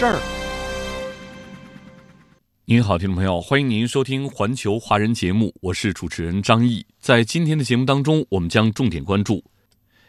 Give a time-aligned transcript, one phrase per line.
[0.00, 0.18] 这儿。
[2.64, 6.86] 您好，听众朋友，欢迎您收听《环球华人》节目，我是主持人张毅。
[6.98, 9.44] 在今天的节目当中，我们将重点关注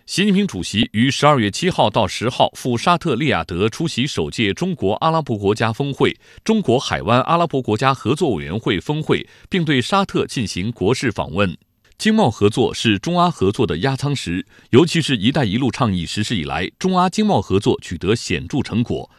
[0.05, 11.57] 习近平主席于十二月七号到十号赴沙特利雅得出席首届中国阿拉伯国家峰会、中国海湾阿拉伯国家合作委员会峰会，并对沙特进行国事访问。
[11.97, 19.11] 经贸合作是中阿合作的压舱石，尤其是一带一路倡议实施以来，中阿经贸合作取得显著成果。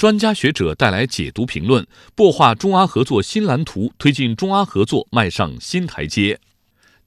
[0.00, 1.86] 专家学者带来解读评论，
[2.16, 6.40] 擘画中阿合作新蓝图，推进中阿合作迈上新台阶。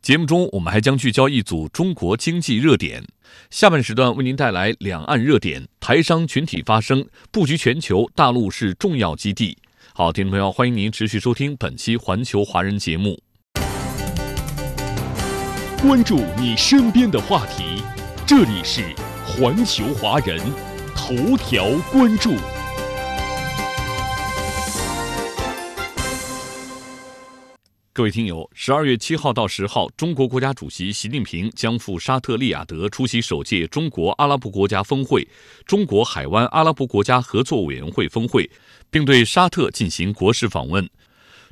[0.04, 3.04] 节目中，我们还将聚焦一组中国经济热点。
[3.50, 9.58] 下半时段为您带来两岸热点，台商群体发声，布局全球，大陆是重要基地。
[9.96, 13.20] 好，听众朋友，欢迎您持续收听本期《环球华人》节目。
[15.82, 17.82] 关注你身边的话题，
[18.28, 18.84] 这里是
[19.26, 20.40] 环球华人
[20.96, 22.36] 头条关注。
[27.96, 35.28] 各位听友，十二月七号到十号，中国国家主席习近平将赴沙特利雅得出席首届中国阿拉伯国家峰会、
[35.64, 38.50] 中国海湾阿拉伯国家合作委员会峰会，
[38.90, 40.90] 并对沙特进行国事访问。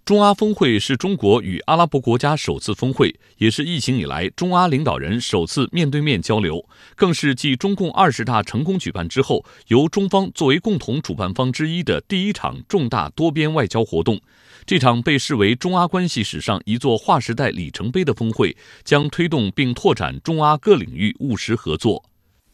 [0.04, 14.20] 中阿峰会是中国与阿拉伯国家首次峰会，也是疫情以来中阿领导人首次面对面交流，更是继中共二十大成功举办之后，由中方作为共同主办方之一的第一场重大多边外交活动。
[14.66, 22.04] 这场被视为中阿关系史上一座划时代里程碑的峰会，将推动并拓展中阿各领域务实合作。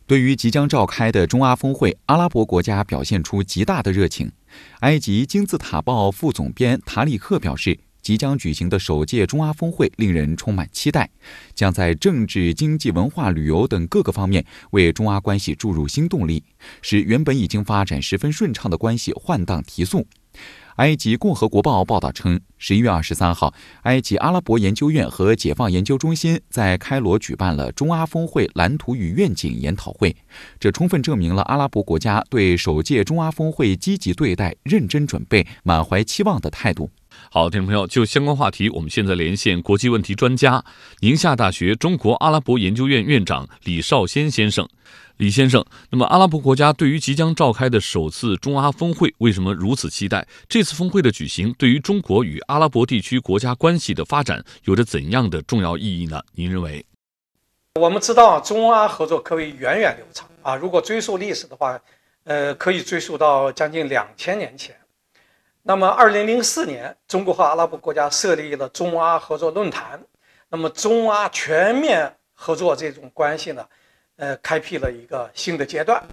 [0.06, 4.32] 对于即将召开的中阿峰会，阿拉伯国家表现出极大的热情。
[4.80, 11.10] 埃及金字塔报副总编塔里克表示，即将举行的首届中阿峰会令人充满期待，
[11.54, 16.42] 将在政治、经济、文化、旅游等各个方面为中阿关系注入新动力，
[16.82, 20.08] 使原本已经发展十分顺畅的关系换档提速。
[20.78, 23.52] 埃及共和国报报道称，十一月二十三号，
[23.82, 30.16] 埃及阿拉伯研究院和解放研究中心在开罗举办了中阿峰会蓝图与愿景研讨会，
[30.60, 36.92] 这充分证明了阿拉伯国家对首届中阿峰会积极对待、认真准备、满怀期望的态度。
[37.32, 40.64] 好，听众朋友，就相关话题，我们现在连线国际问题专家、
[41.00, 44.70] 宁夏大学中国阿拉伯研究院院长李少先先生。
[45.18, 50.28] 李先生，那么阿拉伯国家对于即将召开的首次中阿峰会为什么如此期待？
[50.48, 56.22] 这次峰会的举行对于中国与阿拉伯地区国家关系的发展有着怎样的重要意义呢？
[56.34, 56.86] 您认为？
[57.80, 61.80] 我们知道中阿合作可谓源远流长啊，如果追溯历史的话，
[62.26, 64.76] 呃，可以追溯到将近两千年前。
[65.64, 70.00] 那么，二零零四年，中国和阿拉伯国家设立了中阿合作论坛。
[70.50, 73.66] 那么，中阿全面合作这种关系呢，
[74.18, 76.04] 呃，开辟了一个新的阶段。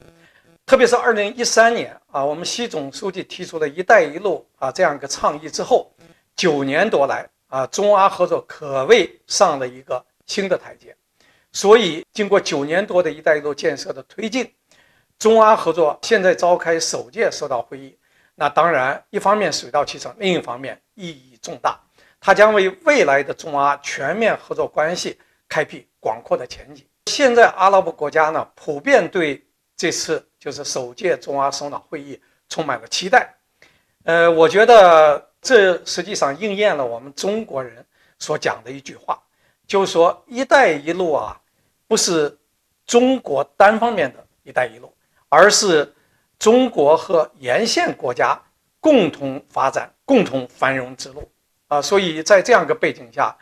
[0.65, 5.93] 特别是二零一三年啊，我们习总书记提出了一带一路啊这样一个倡议之后，
[6.35, 10.97] 九年多来啊，中阿合作可谓上了一个新的台阶。
[11.53, 14.53] 所以，经过九年多的一带一路建设的推进，
[15.19, 17.97] 中阿合作现在召开首届首脑会议。
[18.35, 21.79] 那当然，一方面水到渠成，另一方面意义重大，
[22.21, 26.85] 它将为未来的中阿全面合作关系开辟广阔的前景。
[27.15, 29.41] 现在阿拉伯国家呢，普遍对
[29.77, 33.33] 这次就是首届中阿首脑会议充满了期待。
[34.03, 37.87] 呃，我觉得这实际上应验了我们中国人
[38.19, 39.23] 所讲的一句话，
[39.65, 41.41] 就是说“一带一路”啊，
[41.87, 42.37] 不是
[42.85, 44.93] 中国单方面的一带一路，
[45.29, 45.95] 而是。
[46.37, 48.39] 中国和沿线国家
[48.81, 51.31] 共同发展、共同繁荣之路
[51.69, 53.35] 啊，所以在这样一个背景下，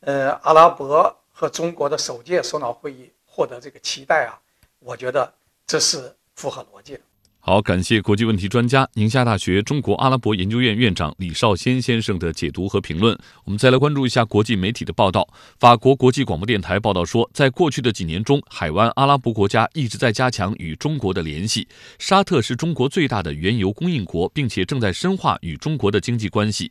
[0.00, 4.34] 呃，阿拉伯和中国的首届首脑会议获得这个期待啊，
[4.80, 5.32] 我觉得
[5.64, 7.00] 这是符合逻辑的。
[7.42, 13.18] 好，感谢国际问题专家、宁夏大学中国阿拉伯研究院院长李少先先生的解读和评论。
[13.44, 15.26] 我们再来关注一下国际媒体的报道。
[15.58, 21.66] 法国国际广播电台报道说，在过去的几年中，海湾阿拉伯国家一直在加强与中国的联系。
[21.98, 26.70] 沙特是中国最大的原油供应国，并且正在深化与中国的经济关系。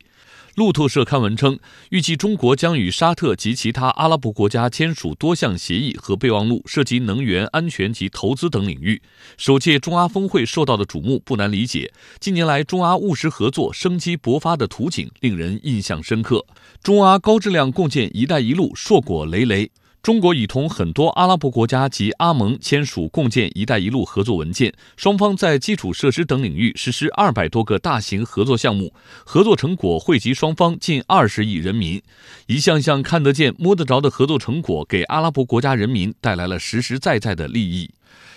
[0.56, 1.58] 路透社刊文称，
[1.90, 9.00] 预计中国将与沙特及其他阿拉伯国家签署多项协议和备忘录，涉及能源安全及投资等领域。
[9.36, 11.90] 首届中阿峰会受受到的瞩目不难理解。
[12.18, 16.44] 近年来，中阿务实合作生机勃发的图景令人印象深刻，
[16.82, 19.70] 中阿高质量共建“一带一路”硕果累累。
[20.02, 28.92] 中国已同很多阿拉伯国家及阿盟签署共建“一带一路”合作文件，双方在基础设施等领域实施二百多个大型合作项目，
[29.24, 32.02] 合作成果惠及双方近二十亿人民。
[32.46, 37.90] 一项项看得见、摸得着的合作成果，给阿拉伯国家人民带来了实实在在的利益。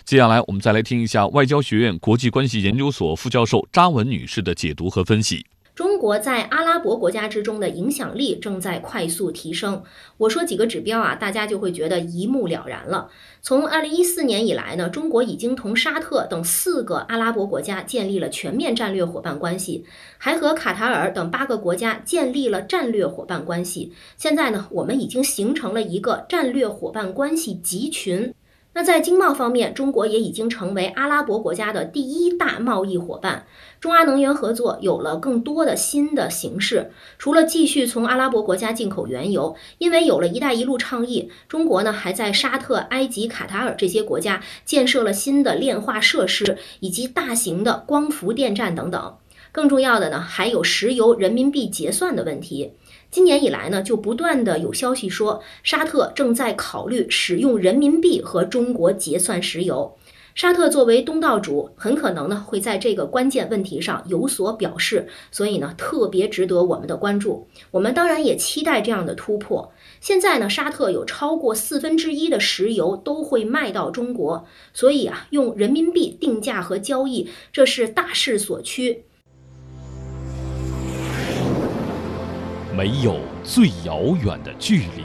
[0.06, 5.46] 接下来，我们再来听一下外交学院国际关系研究所副教授扎文女士的解读和分析。
[5.74, 9.82] 中国在阿拉伯国家之中的影响力正在快速提升。
[10.18, 13.10] 我说几个指标啊，大家就会觉得一目了然了。
[13.42, 19.86] 从二零一四年以来呢，中国已经同沙特等四个阿拉伯国家建立了全面战略伙伴关系，
[20.18, 23.94] 还和卡塔尔等八个国家建立了战略伙伴关系。
[24.18, 28.32] 现在呢，我们已经形成了一个战略伙伴关系集群。
[28.76, 33.46] 那在经贸方面，中国也已经成为阿拉伯国家的第一大贸易伙伴。
[33.80, 49.18] 中阿能源合作有了更多的新的形式，除了继续从阿拉伯国家进口原油，因为有了一带一路倡议，中国呢还在沙特、埃及、卡塔尔这些国家建设了新的炼化设施以及大型的光伏电站等等。
[49.52, 52.74] 更重要的呢，还有石油人民币结算的问题。
[53.14, 59.96] 今年以来呢，就不断的有消息说，沙特正在考虑使用人民币和中国结算石油。
[60.34, 67.48] 沙特作为东道主，很可能呢会在这个关键问题上有所表示，所以呢特别值得我们的关注。
[67.70, 69.72] 我们当然也期待这样的突破。
[70.02, 79.04] 现在呢，沙特有超过四分之一的石油都会卖到中国，所以啊，用人民币定价和交易，这是大势所趋。
[82.76, 85.04] 没有最遥远的距离，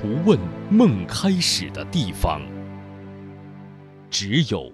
[0.00, 0.36] 不问
[0.68, 2.42] 梦开始的地方，
[4.10, 4.72] 只有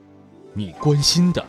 [0.55, 1.45] 你关心的。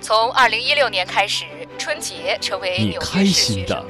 [0.00, 1.44] 从二零一六年开始，
[1.78, 3.80] 春节成为你开心的。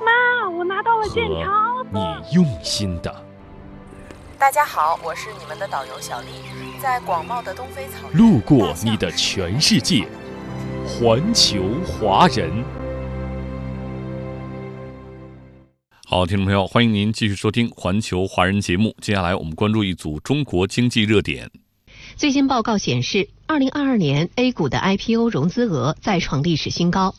[0.00, 1.86] 妈，我拿到了健康。
[1.92, 3.14] 你用心的。
[4.38, 6.28] 大家好，我是你们的导游小丽，
[6.82, 8.16] 在广袤的东非草原。
[8.16, 10.08] 路过你的全世界，
[10.86, 12.50] 环球华人。
[16.10, 18.96] 好，听众朋友，欢迎您继续收听《环球华人》节目。
[19.00, 21.48] 接下来，我们关注一组中国经济热点。
[22.16, 27.14] 最新报告显示，二零二二年 A 股的 IPO 融资额再创历史新高。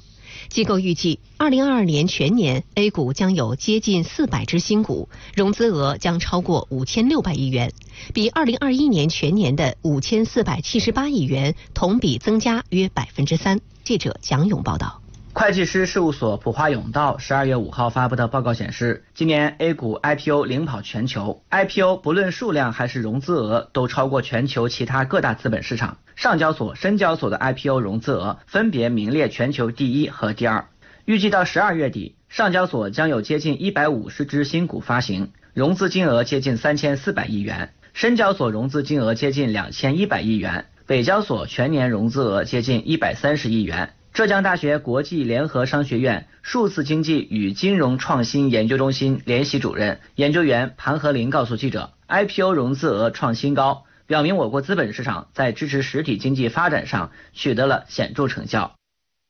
[0.50, 7.72] 机构预计，二零二二年全年 A 股将有接近四百只新股，融资额将超过五千六百亿元，
[8.14, 13.62] 比二零二一年全年的五千四百七十八亿元同比增加约百分之三。
[13.86, 15.01] 记者蒋勇报道。
[15.34, 25.98] 会计师事务所普华永道十二月五号发布的报告显示，今年 A 股 IPO 领跑全球，IPO 不论数量还是融资额都超过全球其他各大资本市场。
[26.18, 30.66] 上交所、深交所的 IPO 融资额分别名列全球第一和第二。
[31.06, 43.94] 预计到十二月底，上交所将有接近一百五十只新股发行，融资金额接近三千四百亿元；深交所融资金额接近两千一百亿元；北交所全年融资额接近一百三十亿元。
[44.14, 58.76] 浙江大学国际联合商学院数字经济与金融创新研究中心联席主任研究员庞和林告诉记者，IPO 融资额创新高，表明我国资本市场在支持实体经济发展上取得了显著成效。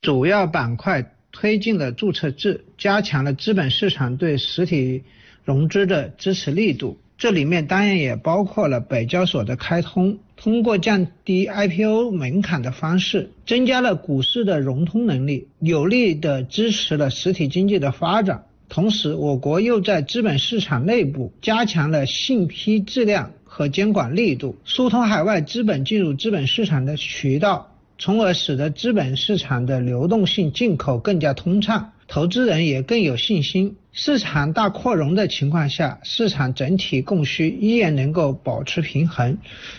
[0.00, 5.04] 主要板块推进了注册制，加强了资本市场对实体
[5.44, 6.98] 融资的支持力度。
[7.22, 18.46] 这里面当然也包括了北交所的开通，通过降低 IPO 门槛的方式，增加了股市的融通能力，有力的支持了实体经济的发展。
[18.68, 31.91] 同时，我国又在资本市场内部加强了信批质量和监管力度，疏通海外资本进入资本市场的渠道，从而使得资本市场的流动性进口更加通畅。
[32.12, 33.78] 投资人也更有信心。
[33.90, 39.38] 市场大扩容的情况下，市场整体供需依然能够保持平衡，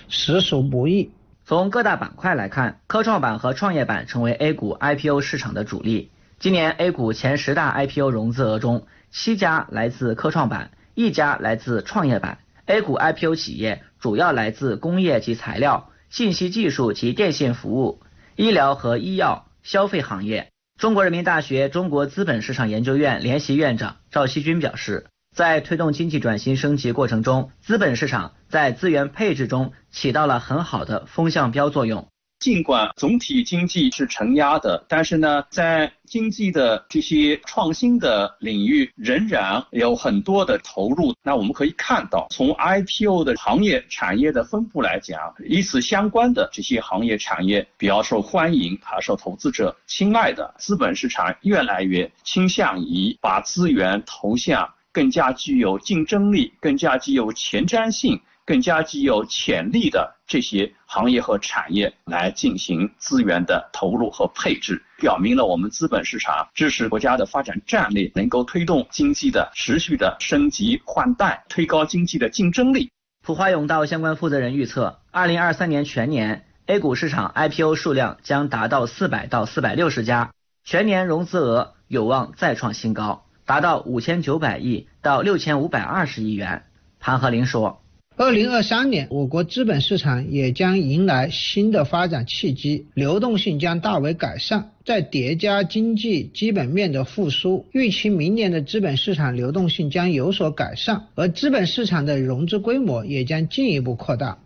[0.10, 1.12] 实属不易。
[1.46, 6.10] 从各大板块来看，科创板和创业板成为 A 股 IPO 市场的主力。
[6.40, 12.40] 今年 A 股前十大 IPO 融资额中，七家来自科创板，一家来自创业板。
[12.66, 18.00] A 股 IPO 企业主要来自工业及材料、信息技术及电信服务、
[18.36, 20.48] 医疗和医药、消费行业。
[20.84, 32.10] 中国人民大学中国资本市场研究院联席院长赵锡军表示，在推动经济转型升级过程中，资本市场在资源配置中起到了很好的风向标作用。
[32.44, 41.16] 尽管总体经济是承压的，但是呢，在经济的这些创新的领域仍然有很多的投入。
[41.24, 58.20] 那我们可以看到，从 IPO 的行业产业的分布来讲，与此相关的这些行业产业比较受欢迎，还受投资者青睐的，资本市场越来越倾向于把资源投向更加具有竞争力、更加具有前瞻性。
[58.46, 72.92] 更加具有潜力的这些行业和产业来进行资源的投入和配置，表明了我们资本市场支持国家的发展战略，能够推动经济的持续的升级换代，推高经济的竞争力。
[73.26, 80.32] 普华永道相关负责人预测，二零二三年全年 A 股市场 IPO 数量将达到四百到四百六十家，
[80.66, 86.66] 全年融资额有望再创新高，达到五千九百亿到六千五百二十亿元。
[87.00, 87.83] 潘和林说。
[88.16, 94.72] 二零二三年，我国资本市场也将迎来新的发展契机，流动性将大为改善。
[94.86, 104.38] 再叠加经济基本面的复苏，预期明年的资本市场流动性将有所改善，而资本市场的融资规模也将进一步扩大。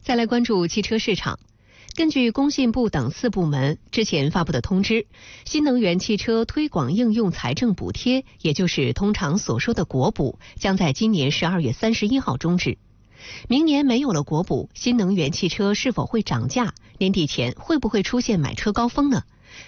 [0.00, 1.38] 再来关注汽车市场，
[1.94, 5.06] 根据工信部等四部门之前发布的通知，
[5.44, 12.78] 新能源汽车推广应用财政补贴，也就是通常所说的国补，将在今年十二月三十一号终止。
[13.48, 16.74] 明年没有了国补，新能源汽车是否会涨价？
[16.98, 19.22] 年底前会不会出现买车高峰呢？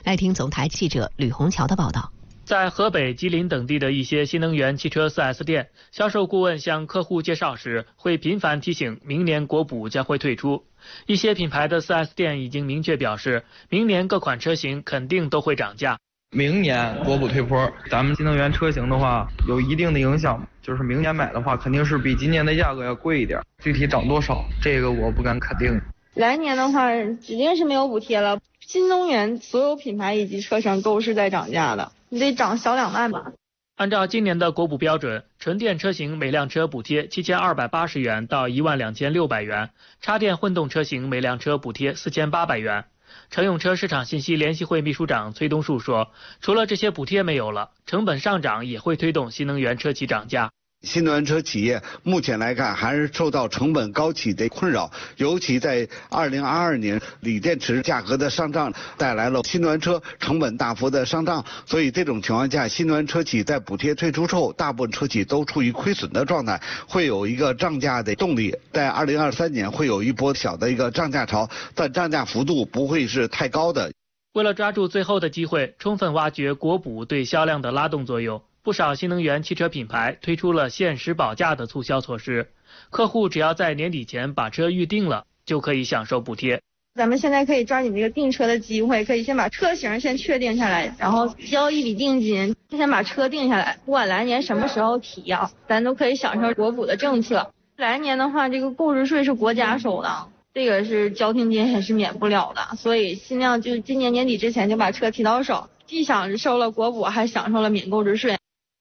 [0.05, 2.13] 来听总台记者吕红桥的报道。
[2.45, 10.65] 在河北、吉林等地的一些新能源汽车 4S 店，销售顾问向客户介绍时，会频繁提醒明年国补将会退出。
[11.07, 15.99] 一些品牌的 4S 店已经明确表示，明年各款车型肯定都会涨价。
[16.33, 25.81] 明年国补退坡，咱们新能源车型的话有一定的影响，就是明年买的话肯定是比今年的价格要贵一点，具体涨多少，这个我不敢肯定。
[26.15, 28.39] 来年的话，指定是没有补贴了。
[28.61, 33.33] 新能源所有品牌以及车型都是在涨价的，你得涨小两万吧。
[33.77, 42.85] 按照今年的国补标准，纯电车型每辆车补贴七千二百八十元到一万两千六百元，插电混动车型每辆车补贴四千八百元。
[43.31, 50.51] 乘用车市场信息联席会秘书长崔东树说：“除了这些补贴没有了，成本上涨也会推动新能源车企涨价。”
[50.83, 68.55] 新能源车企业目前来看还是受到成本高企的困扰，尤其在二零二二年锂电池价格的上涨带来了新能源车成本大幅的上涨，所以这种情况下，新能源车企在补贴退出后，大部分车企都处于亏损的状态，会有一个涨价的动力。
[68.73, 73.91] 在二零二三年会有一波小的一个涨价潮，但涨价幅度不会是太高的。
[74.35, 78.41] 为了抓住最后的机会，充分挖掘国补对销量的拉动作用。
[78.67, 82.49] 不少新能源汽车品牌推出了限时保价的促销措施，
[82.91, 86.61] 客户只要在年底前把车预定了，就可以享受补贴。
[86.97, 93.79] 咱们现在可以抓紧这个订车的机会，可以先把车型先确定下来，然后交一笔定金，先把车定下来。
[93.85, 97.53] 不管来年什么时候提啊，咱都可以享受国补的政策。
[97.77, 108.37] 来年的话，这个购置税是国家收的，这个是交定金也是免不了的，所以尽量就今年年底之前就把车提到手，既享受了国补，还享受了免购置税。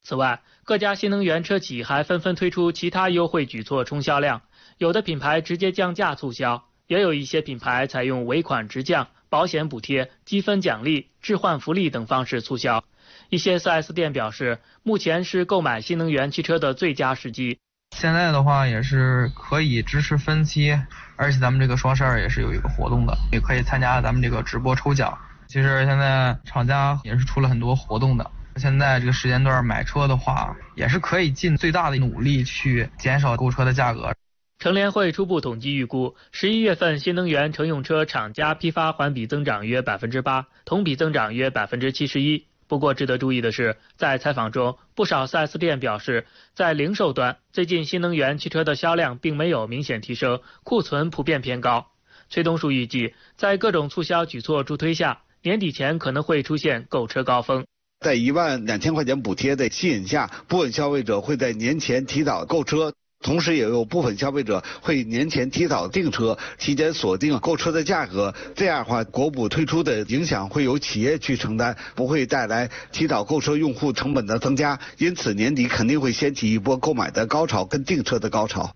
[0.06, 4.44] 此外，各家新能源车企还纷纷推出其他优惠举措冲销量，
[4.78, 12.84] 有的品牌直接降价促销，也有一些品牌采用尾款直降、保险补贴、积分奖励、置换福利等方式促销。
[13.30, 17.58] 一些 4S 店表示，目前是购买新能源汽车的最佳时机。
[17.98, 20.80] 现在的话也是可以支持分期，
[21.16, 25.18] 而且咱们这个双十二也是有一个活动的，也可以参加咱们这个直播抽奖。
[25.48, 28.32] 其实现在厂家也是出了很多活动的。
[28.58, 34.14] 现在这个时间段买车的话，也是可以尽最大的努力去减少购车的价格。
[34.60, 42.46] 乘联会初步统计预估，十一月份新能源乘用车厂家批发环比增长约百分之八，同比增长约百分之七十一。
[42.68, 51.88] 不过值得注意的是，在采访中，不少 4S 店表示，在零售端，最近新能源汽车的销量并没有明显提升，库存普遍偏高。
[52.30, 57.66] 崔东树预计，在各种促销举措助推下，年底前可能会出现购车高峰。
[58.02, 68.32] 在一万两千块钱补贴的吸引下，部分消费者会在年前提早购车，同时也有部分消费者会年前提早订车，提前锁定购车的价格。
[68.54, 74.80] 这样的话，国补推出的影响会由企业去承担，不会带来提早购车用户成本的增加。
[75.00, 78.70] 因此，年底肯定会掀起一波购买的高潮跟订车的高潮。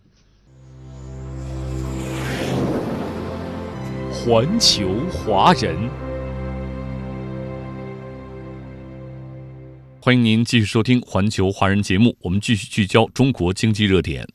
[4.12, 6.09] 环球华人。
[10.10, 14.28] 欢迎您继续收听《环球华人》节目，我们继续聚焦中国经济热点。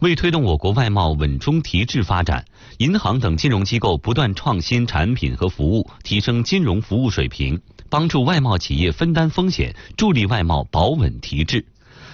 [0.00, 2.44] 为推动我国外贸稳中提质发展，
[2.78, 7.56] 银行等金融机构不断创新产品和服务，提升金融服务水平，
[7.88, 11.64] 帮助外贸企业分担风险，助力外贸保稳提质。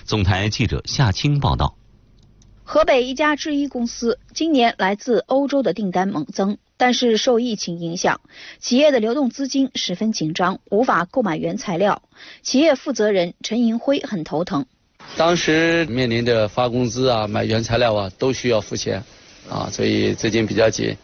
[0.04, 1.75] 总台记者夏青报道。
[2.68, 8.20] 河北一家制衣公司今年来自欧洲的订单猛增，但是受疫情影响，
[8.58, 12.02] 企业的流动资金十分紧张，无法购买原材料。
[12.42, 14.66] 企业负责人陈银辉很头疼。
[15.16, 19.04] 当时面临着发工资啊、买原材料啊，都需要付钱，
[19.49, 20.96] 啊，所以资金比较紧。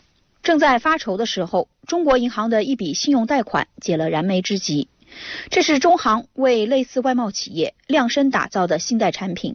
[0.43, 4.89] 正在发愁的时候，中国银行的一笔信用贷款解了燃眉之急。
[5.49, 9.55] 这是中行为类似外贸企业量身打造的信贷产品。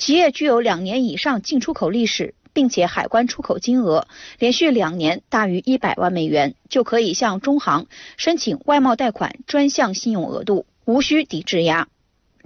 [0.00, 11.86] 企业具有两年以上进出口历史，并且海关出口金额连续两年大于一百万美元，就可以向中行申请外贸贷款专项信用额度，无需抵质押。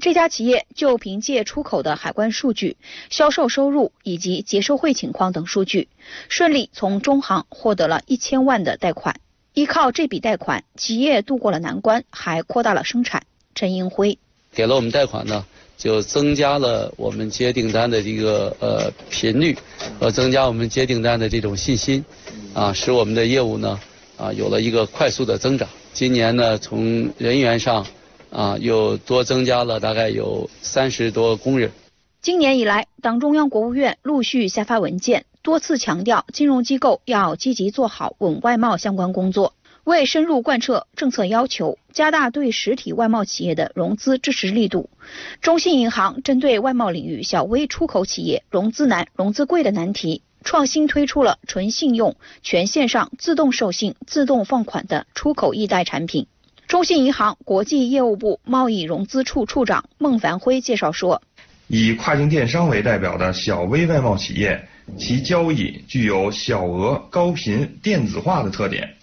[0.01, 2.77] 这家企业就凭借出口的海关数据、
[3.09, 5.87] 销售收入以及结售汇情况等数据，
[6.29, 9.21] 顺利从中行获得了一千万的贷款。
[9.53, 13.23] 依靠这笔贷款，企业度过了难关，还扩大了生产。
[13.55, 14.19] 陈英辉
[14.51, 15.47] 给了我们贷款呢，
[15.77, 19.57] 就增加了我们接订单的这个呃频率，
[20.01, 22.05] 和增加我们接订单的这种信心，
[22.53, 23.81] 啊，使我们的业务呢
[24.17, 25.69] 啊有了一个快速的增长。
[25.93, 27.87] 今年呢，从人员上。
[28.31, 31.71] 啊，又多增加了大概有三十多工人。
[32.21, 39.53] 今年以来，党中央、国务院陆续下发文件，多次强调金融机构要积极做好稳外贸相关工作。
[39.85, 44.89] 为深入贯彻政策要求，加大对实体外贸企业的融资支持力度，
[45.43, 56.27] 中信银行针对外贸领域小微出口企业融资难、融资贵的难题，创新推出了纯信用、全线上自动授信、自动放款的出口易贷产品。
[56.67, 61.21] 中信银行国际业务部贸易融资处处长孟凡辉介绍说
[61.69, 68.97] ：“以跨境电商为代表的小微外贸企业，其交易具有小额、高频、电子化的特点。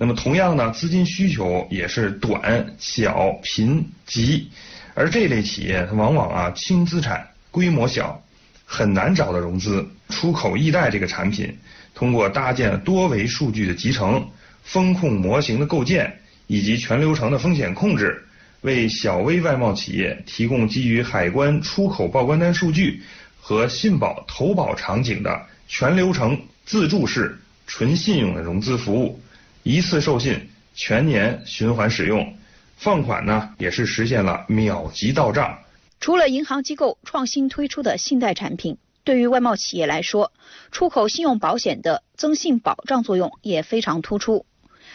[0.00, 4.48] 那么，同样呢，资金需求也是短、小、贫、急。
[4.94, 8.22] 而这类企业，它往往啊轻资产、规模小，
[8.64, 9.84] 很难找到融资。
[10.08, 11.58] 出口易贷这个产品，
[11.94, 14.24] 通过搭建多维数据的集成、
[14.62, 16.14] 风控模型的构建。”
[16.50, 18.24] 以及全流程的风险控制，
[18.62, 23.02] 为小微外贸企业提供基于海关出口报关单数据
[23.38, 29.20] 和信保投保场景的全流程自助式纯信用的融资服务，
[29.68, 32.34] 一次授信，全年循环使用，
[32.78, 35.58] 放款呢也是实现了秒级到账。
[36.00, 40.32] 除了银行机构创新推出的信贷产品，对于外贸企业来说，
[40.72, 44.46] 出口信用保险的增信保障作用也非常突出。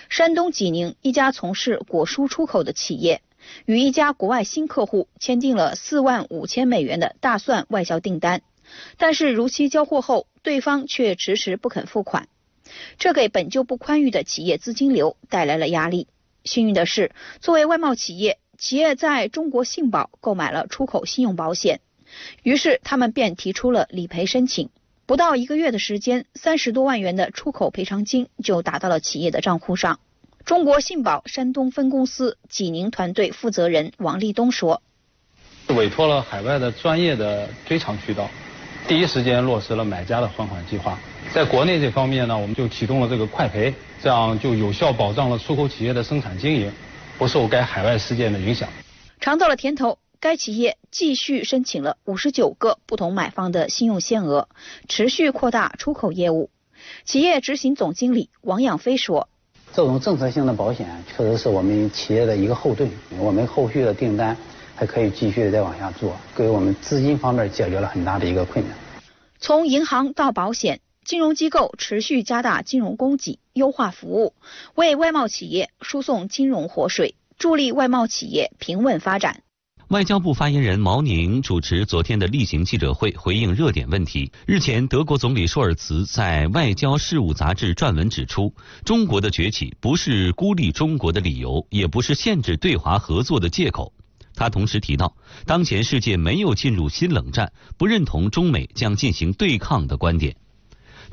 [0.09, 3.21] 山东济宁一家从事果蔬出口的企业，
[3.67, 8.41] 与一家国外新客户签订了四万五千美元的大蒜外销订单，
[8.97, 12.27] 但是如期交货后，对方却迟迟不肯付款，
[12.97, 16.07] 这给本就不宽裕的企业资金流带来了压力。
[16.43, 21.79] 幸运的是，作为外贸企业，企业在中国信保购买了出口信用保险，
[22.43, 24.69] 于是他们便提出了理赔申请。
[25.05, 29.99] 不到一个月的时间，三十多万元的出口赔偿金就打到了企业的账户上。
[30.45, 34.81] 中国信保山东分公司济宁团队负责人王立东说
[35.75, 38.29] ：“委托了海外的专业的追偿渠道，
[38.87, 40.99] 第一时间落实了买家的还款计划。
[41.33, 46.71] 在国内这方面呢，我们就启动了这个快赔，这样就有效保障了出口企业的生产经营，
[47.17, 48.67] 不受该海外事件的影响。”
[49.19, 49.97] 尝到了甜头。
[50.19, 54.47] 该企业继续申请了五十九个不同买方的信用限额，
[54.87, 56.49] 持续扩大出口业务。
[57.03, 59.27] 企业执行总经理王养飞说
[59.75, 64.37] ：“这种政策性的保险确实是我们企业的一个后盾，我们后续的订单
[64.83, 68.77] 还可以继续的再往下做，给我们资金方面解决了很大的一个困难。”
[69.39, 74.33] 从银行到保险，金融机构持续加大金融供给，优化服务，
[74.75, 79.43] 为外贸企业输送金融活水，助力外贸企业平稳发展。
[79.89, 84.31] 外交部发言人毛宁主持昨天的例行记者会，回应热点问题。
[84.45, 93.93] 日前，德国总理舒尔茨在《外交事务》杂志撰文指出，中国的崛起不是孤立中国的理由，也不是限制对华合作的借口。
[94.43, 100.35] 他同时提到，当前世界没有进入新冷战，不认同中美将进行对抗的观点。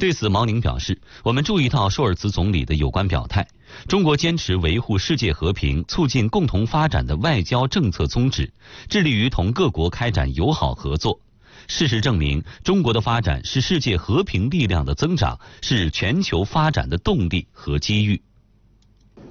[0.00, 3.46] 对此，毛宁表示：“我们注意到舒尔茨总理的有关表态，
[3.86, 8.52] 中国坚持维护世界和平、促进共同发展的外交政策宗旨，
[8.88, 11.20] 致力于同各国开展友好合作。
[11.68, 18.20] 事实证明，中国的发展是世界和平力量的增长，是全球发展的动力和机遇。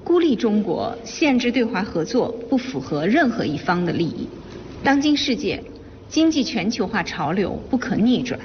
[0.03, 4.27] 孤立中国、限制对华合作，不符合任何一方的利益。
[4.83, 5.63] 当今世界，
[6.09, 8.39] 经济全球化潮流不可逆转。”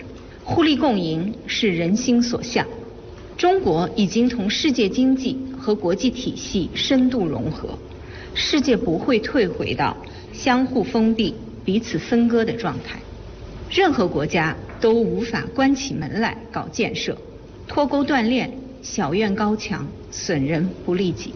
[0.46, 2.66] 互利共赢是人心所向。
[3.38, 7.70] 中国已经同世界经济和国际体系深度融合，
[8.34, 9.96] 世界不会退回到
[10.34, 13.00] 相互封闭、彼此分割的状态。
[13.70, 17.16] 任何国家都无法关起门来搞建设，
[17.66, 21.32] 脱钩断链、小院高墙，损人不利己。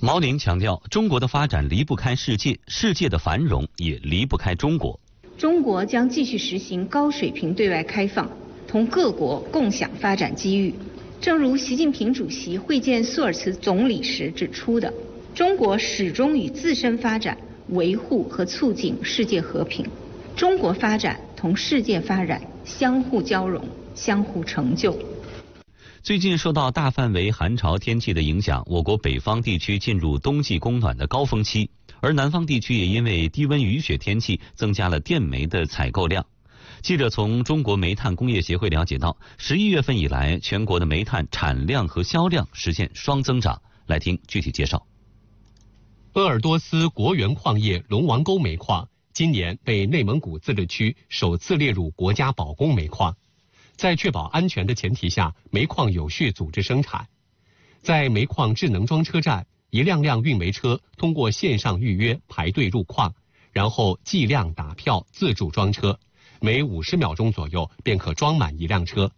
[0.00, 5.00] 毛宁强调，中国的发展离不开世界，世界的繁荣也离不开中国。
[5.38, 8.30] 中国将继续实行高水平对外开放，
[8.68, 10.74] 同各国共享发展机遇。
[11.18, 14.92] 正如习近平主席会见苏尔茨总理时指出的，
[15.34, 17.36] 中国始终以自身发展
[17.70, 19.86] 维护和促进世界和平。
[20.36, 24.94] 中国发展同世界发展相互交融、相互成就。
[26.06, 31.68] 最近受到大范围寒潮天气的影响，我国北方地区进入冬季供暖的高峰期，
[32.00, 36.24] 而南方地区也因为低温雨雪天气增加了电煤的采购量。
[36.80, 43.60] 记者从中国煤炭工业协会了解到，十一月份以来，全国的煤炭产量和销量实现双增长。
[43.86, 44.86] 来听具体介绍。
[46.12, 53.16] 鄂尔多斯国源矿业龙王沟煤矿今年被内蒙古自治区首次列入国家保供煤矿，
[53.76, 57.06] 在确保安全的前提下，煤矿有序组织生产。
[57.82, 63.14] 在煤矿智能装车站，一辆辆运煤车通过线上预约排队入矿，
[63.52, 65.98] 然后计量打票自助装车。
[66.40, 69.10] 每五十秒钟左右便可装满一辆车，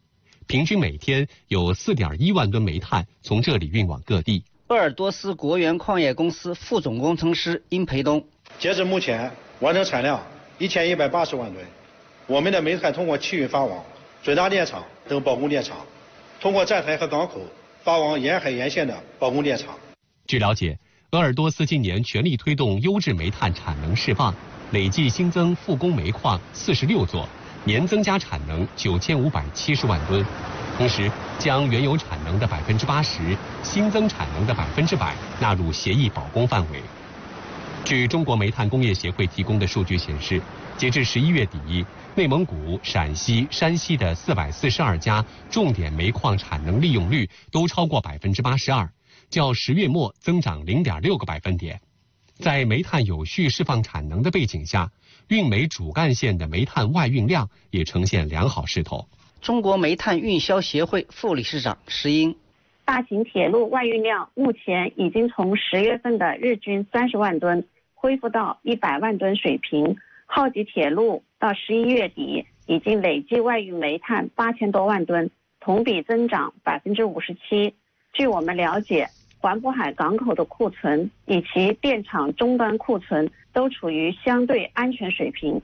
[0.47, 4.45] 平均每天有四点一万吨煤炭从这里运往各地。
[4.69, 8.25] 鄂尔多斯国源矿业公司副总工程师殷培东，
[8.59, 10.21] 截至目前，完成产量
[10.59, 11.65] 一千一百八十万吨。
[12.27, 13.83] 我们的煤炭通过汽运发往
[14.29, 15.79] 准大电厂等保供电厂，
[16.39, 17.41] 通过站台和港口
[17.83, 19.75] 发往沿海沿线的保供电厂。
[20.27, 20.79] 据了解，
[21.13, 24.35] 鄂尔多斯今年全力推动优质煤炭产能释放。
[24.73, 27.27] 累计新增复工煤矿四十六座，
[27.65, 30.23] 年增加产能九千五百七十万吨，
[30.77, 36.83] 同时将原有产能的百分之八十、新增产能的百分之百纳入协议保供范围。
[37.83, 40.39] 据中国煤炭工业协会提供的数据显示，
[40.77, 41.87] 截至十一月底，
[42.19, 48.91] 内蒙古、陕西、山西的四百四十二家重点煤矿产能利用率都超过百分之八十二，
[49.31, 51.81] 较十月末增长零点六个百分点。
[52.35, 54.91] 在煤炭有序释放产能的背景下，
[55.29, 59.07] 运煤主干线的煤炭外运量也呈现良好势头。
[59.41, 62.35] 中国煤炭运销协会副理事长石英，
[62.85, 69.97] 大型铁路外运量目前已经从十月份的日均三十万吨恢复到一百万吨水平。
[70.31, 77.75] 浩吉铁路到十一月底已经累计外运煤炭八千多万吨，同比增长百分之五十七。
[78.13, 79.09] 据我们了解。
[79.41, 85.63] 环渤海港口的库存以及电厂终端库存都处于相对安全水平。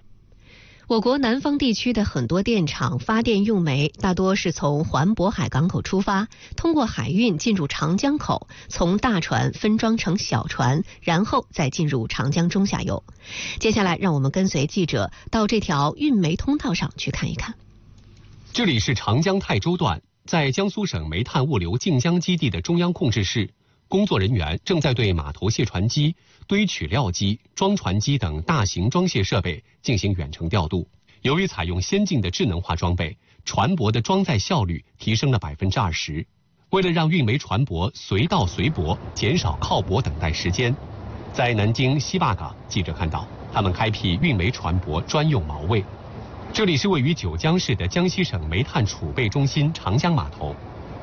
[0.86, 13.02] 我国南方地区的很多电厂发电用煤大多是从环渤海港口出发，通过海运进入长江口，从大船分装成小船，然后再进入长江中下游。
[13.58, 17.54] 接下来，让我们跟随记者到这条运煤通道上去看一看。
[18.52, 23.54] 这里是长江泰州段，在江苏省煤炭物流靖江基地的中央控制室。
[23.88, 26.14] 工作人员正在对码头卸船机、
[26.46, 30.88] 堆取料机、装船机等大型装卸设备进行远程调度。
[31.22, 36.26] 由于采用先进的智能化装备，船舶的装载效率提升了百分之二十。
[36.70, 40.74] 为了让运煤船舶随到随泊，减少靠泊等待时间，
[41.32, 45.84] 在南京西坝港，记者看到他们开辟运煤船舶专用锚位。
[46.52, 50.54] 这里是位于九江市的江西省煤炭储备中心长江码头。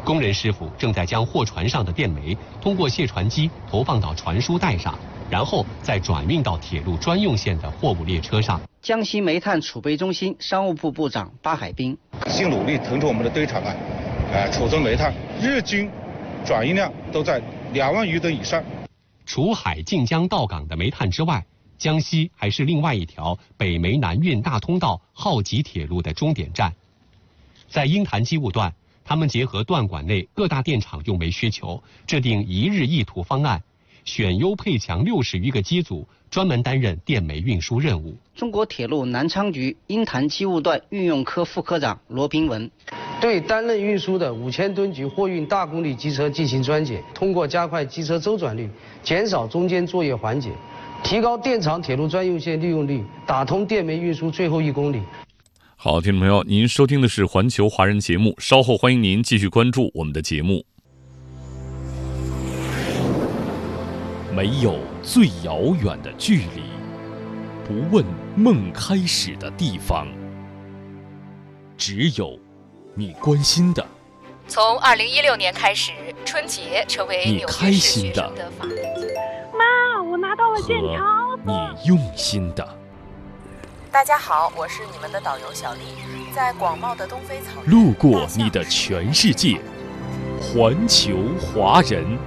[0.04, 4.98] 工人师傅正在将货船上的电煤通过卸船机投放到传输带上，
[5.30, 8.60] 然后再转运到铁路专用线的货物列车上。
[8.82, 11.96] 江西煤炭储备中心商务部部长巴海兵，
[12.28, 13.76] 辛努力腾出我们的堆场啊，
[14.34, 15.88] 呃，储存煤炭，日均
[16.44, 17.40] 转运量都在
[17.74, 18.64] 两万余吨以上。
[19.28, 21.46] 除海晋江到港的煤炭之外，
[21.78, 26.74] 江西还是另外一条北煤南运大通道浩吉铁路的终点站，
[27.70, 28.74] 在鹰潭机务段。
[29.04, 33.62] 他们结合段管内各大电厂用煤需求，制定一日一图方案，
[34.06, 38.16] 选优配强六十余个机组，专门担任电煤运输任务。
[38.36, 42.70] 中国铁路南昌局鹰潭机务段运用科副科长罗斌文，
[43.20, 48.70] 对担任运输的五千吨级货运大功率机车进行专检，通过加快机车周转率，
[49.04, 50.50] 减少中间作业环节，
[51.04, 55.02] 提高电厂铁路专用线利用率，打通电煤运输最后一公里。
[55.84, 60.64] 好，听众朋友，您收听的是环球华人节目，稍后欢迎您继续关注我们的节目。
[64.32, 66.62] 没有最遥远的距离，
[67.66, 70.08] 不问梦开始的地方，
[71.76, 72.38] 只有
[72.94, 73.84] 你关心的。
[74.48, 75.92] 从二零一六年开始，
[76.24, 78.32] 春节成为你开心的。
[79.52, 81.40] 妈，我拿到了健康。
[81.44, 82.81] 你用心的。
[83.92, 85.82] 大家好，我是你们的导游小丽，
[86.34, 87.70] 在广袤的东非草原。
[87.70, 89.60] 路过你的全世界，
[90.40, 92.18] 环球华人。